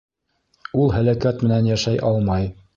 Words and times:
Ул 0.85 0.89
һәләкәт 0.95 1.45
менән 1.49 1.71
йәшәй 1.71 2.03
алмай. 2.11 2.53